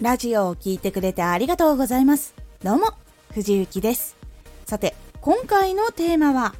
[0.00, 2.32] ラジオを聴いてくれてありがとうございます。
[2.62, 2.92] どうも、
[3.32, 4.16] 藤幸です。
[4.64, 6.54] さて、今回のテーマは、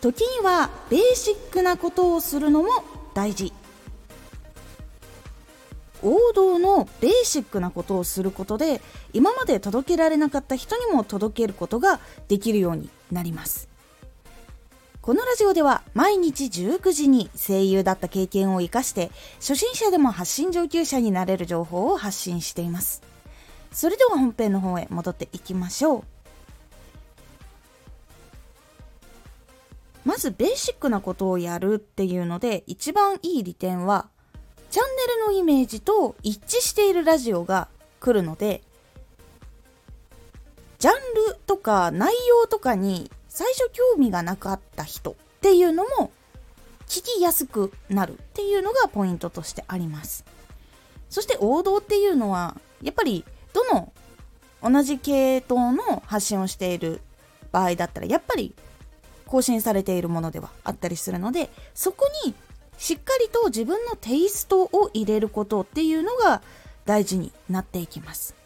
[0.00, 2.70] 時にはベーシックなことをするのも
[3.12, 3.52] 大事。
[6.02, 8.80] 王道のベーシックなことをすることで、
[9.12, 13.73] 今まで届けられなかった人にも届けることができるようになります。
[15.04, 23.02] このラジオでは毎日19時に声優だった経験を活かして初心者でも発信上級者になれる情報を発信しています。
[23.70, 26.04] それでは本編の方へ戻っていきましょう。
[30.06, 34.08] まずベーシックなことをやるっていうので一番いい利点は
[34.70, 37.68] チャンネルのイメージと一致しているラジオが
[38.00, 38.62] 来るので
[40.78, 40.94] ジャン
[41.28, 46.12] ルとか内容とかに最初興味がなかった人っていうのも
[46.86, 50.24] 聞きやすくなるっていうのがポイントとしてあります。
[51.10, 53.92] そして王道っていうのはやっぱりどの
[54.62, 57.00] 同じ系統の発信をしている
[57.50, 58.54] 場合だったらやっぱり
[59.26, 62.34] 更新されているものではあったりするのでそこに
[62.78, 66.40] しっかりと自分のテイストを入れることっていうのが
[66.84, 68.43] 大事になっていきます。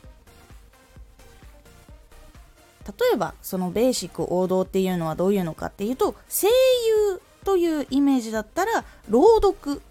[2.89, 9.83] 例えばそのベーシック王道っていうのはどういうのかっていうと声優というイメージだったら朗読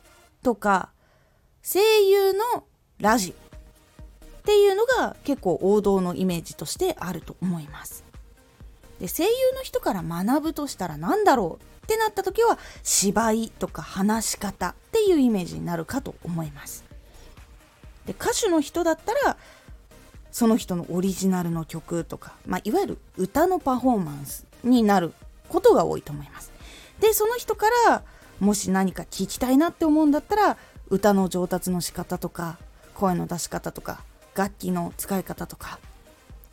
[0.42, 0.90] とか
[1.62, 2.64] 声優の
[3.00, 8.04] ラジっていうのが結構王道のイメージとしてあると思います。
[9.00, 16.84] で声優の人から学ぶとしたら何だろうってなった時は芝居とか話し方っていうイメージになるかと思います。
[18.06, 19.38] で歌手の人だったら
[20.38, 25.12] その人のオリジナルの曲とか、まあ、いわゆる歌のパフォーマンスになる
[25.50, 26.52] ことが多いと思います。
[27.00, 28.04] でその人から
[28.40, 30.58] もし何か聞きたいなって思うんだったら
[30.90, 32.60] 歌の上達の仕方とか
[32.94, 34.04] 声の出し方とか
[34.36, 35.80] 楽器の使い方とか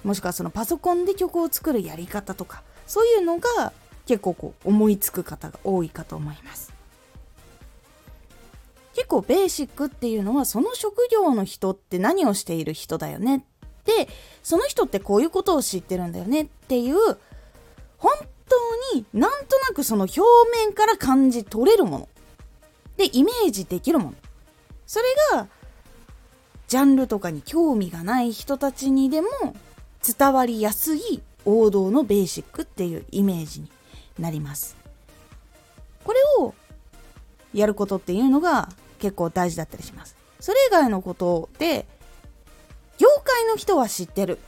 [0.02, 3.74] もしくはそのパソコンで曲を作るやり方とかそういうのが
[4.06, 6.72] 結構こう思いつく方が多いかと思います
[8.94, 13.44] 結構ベーシックっていうのはその職業の人って何をしている人だよね
[13.84, 14.08] で
[14.42, 16.96] その人ってこういうことを知ってるんだよねっていう
[17.98, 18.12] 本
[18.48, 20.20] 当になんとなくその表
[20.52, 22.08] 面から感じ取れるもの。
[22.96, 24.14] でイメージできるもの。
[24.86, 25.48] それが
[26.68, 29.28] ジャンルとかに興味がない人たちにでも
[30.02, 33.68] 伝わりやすい王道のベーシックっていうイメージに
[34.18, 34.76] なります。
[36.04, 36.54] これを
[37.52, 38.68] やることっていうのが
[38.98, 40.16] 結構大事だったりします。
[40.40, 41.86] それ以外のことで
[43.24, 44.38] 界の人は知ってる。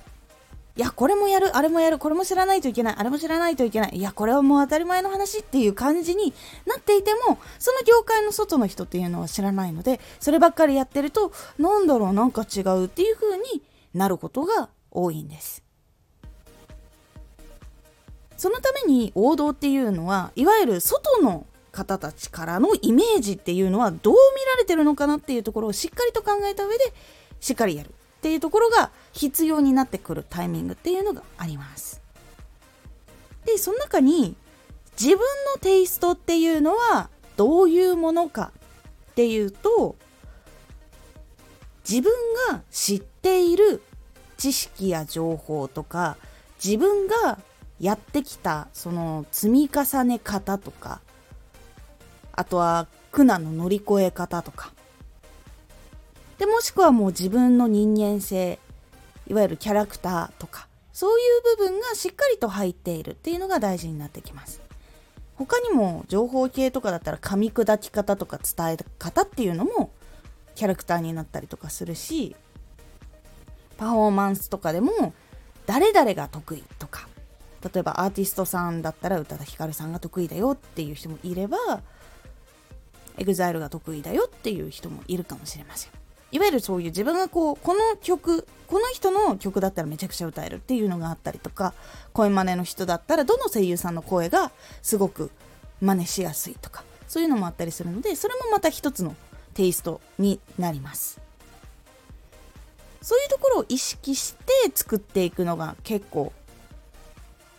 [0.77, 3.97] いや、これもやる、あれもやる、これも知らないといけない、あれも知らないといけない。
[3.97, 6.35] いや、これはもう当たり前の話っていう感じに
[6.67, 13.63] なっていても、その業界の外の人っていうのは知らないので、そればっかりやってると、なんだろう、なんか違うっていう風に
[13.95, 15.63] なることが多いんです。
[18.37, 26.93] そのために王道っていうのは、いわゆる外の方たちからのイメージっていうのはどう見られてるのかなっていうところをしっかりと考えた上で
[27.41, 32.00] しっかりやるっていうところが必要になってくるタイミングっていうのがあります。
[33.44, 34.37] で、その中に
[35.00, 35.19] 自分
[35.54, 38.50] のテイストっていうのはどういうものか
[39.10, 39.97] っていうと
[41.88, 42.12] 自分
[42.50, 43.82] が知っている
[44.38, 46.16] 知識や情報とか
[46.62, 47.38] 自分が
[47.78, 51.00] やってきたその積み重ね方とか
[52.33, 54.72] あとは苦難の乗り越え方とか
[56.39, 58.59] でもしくはもう自分の人間性
[59.27, 64.63] いわゆるキャラクターとかそういう部分がしっかりと入っているっていうのが大事になってきます。
[65.35, 69.91] 他にも情報系とかだったら噛み砕き方とか伝え方っていうのも
[70.55, 72.35] キャラクターになったりとかするし
[73.77, 75.13] パフォーマンスとかでも
[75.67, 77.07] 誰々が得意とか
[77.63, 81.59] 例えばアーティストさんだったら宇多田ヒカルさんが得意だよっていう人もいれば
[83.19, 86.06] EXILE が得意だよっていう人もいるかもしれません。
[86.36, 91.72] いわゆるそういう自分がこうこの曲この人の曲だったらめちゃくちゃ歌えるっていうのがあったりとか
[92.12, 94.50] 声真似の人だったらどの声優さんの声が
[94.83, 95.30] すごく
[95.80, 99.16] 真似しやすいとかそういうのもあったりするのでそれもまた一つの
[99.54, 101.22] テイストになります。
[103.00, 106.34] そういうところを意識して作っていくのが結構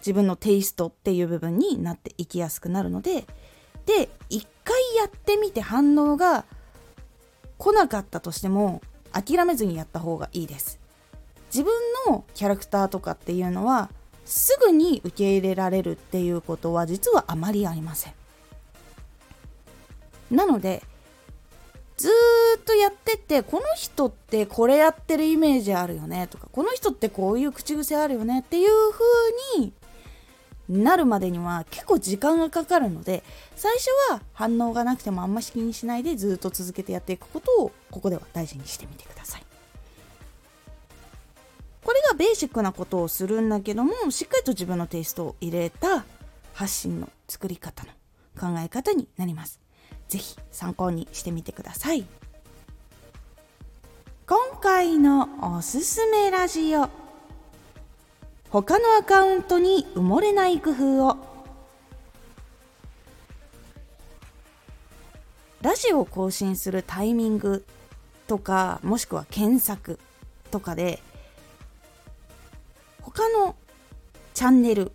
[0.02, 3.26] 自分のテイストっていう部分になっていきやすくなるので
[3.86, 6.46] で一回やってみて反応が
[7.58, 8.82] 来なかったとしても
[9.12, 10.80] 諦めずにやった方がいいです。
[11.54, 11.74] 自分
[12.08, 13.90] のキャラクターとかっていうのは
[14.26, 18.14] すぐに受け入れられるっていうことは実はあまりありません。
[20.30, 20.84] なので
[21.96, 22.10] ず
[22.60, 29.74] っとやってってこの人ってこれやってるイメージあるよねとかこの人ってこういう口癖あるよねっていう風に
[30.70, 33.24] なるまでには結構時間がかかるので
[33.56, 39.44] 最初は反応がなくてもあんまし気にしないでずっと続けてやっていくことをここでは大事にしてみてください。
[41.84, 46.04] これがベーシックなことをするんだけどもしっかりと自分のテイストを入れた
[46.54, 47.92] 発信の作り方の
[48.38, 49.62] 考え方になります。
[50.10, 52.06] ぜひ参考にしてみてください。
[54.28, 57.07] 今回のおすすめラジオ。
[58.50, 61.18] 他のアカウントに埋もれない工夫を。
[65.62, 67.66] ラジオを更新するタイミング
[68.28, 70.00] とかもしくは検索
[70.52, 71.02] とかで
[73.02, 73.56] 他の
[74.34, 74.92] チャンネル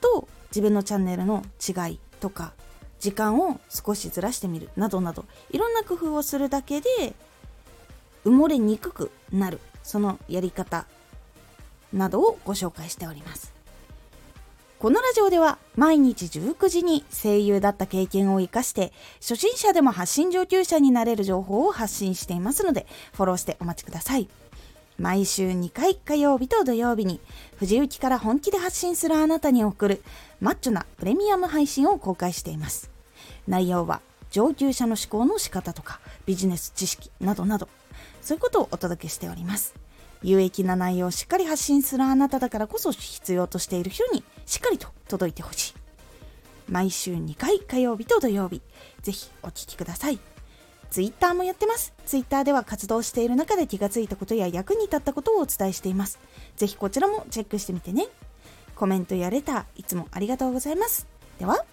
[0.00, 2.52] と自分のチャンネルの違いとか
[2.98, 7.14] 時間を少しずらしてみるなどなどいろんな工夫をするだけで
[8.24, 10.86] 埋もれにくくなるそのやり方
[11.96, 13.52] などをご紹介しております。
[14.78, 24.28] このラジオでは毎日19時に声優だった経験を生かして初心者でも発信上級者になれる情報を発信していますのでフォローしてお待ちください。
[24.98, 27.20] 毎週2回火曜日と土曜日に
[27.56, 30.02] 藤雪から本気で発信するあなたに送る
[30.40, 32.90] マッチョなプレミアム配信を公開しています。
[33.46, 34.00] 内容は
[34.30, 37.68] 上級者の思考の仕方とかビジネス知識などなど
[38.20, 39.85] そういうことをお届けしております。
[40.22, 45.74] 有益な内容をしっかり発信するあなただからこそ必要としている人にしっかりと届いてほしい
[46.68, 48.62] 毎週2回火曜日と土曜日
[49.02, 50.18] ぜひお聴きください
[50.90, 51.92] ツイッターもやってます。
[52.06, 56.18] ツイッターでは活動している中で気がついたことや役に立ったことをお伝えしています。
[56.56, 58.06] ぜひこちらもチェックしてみてね。
[58.74, 61.06] コメントやレター、いつもありがとうございます。
[61.38, 61.64] では、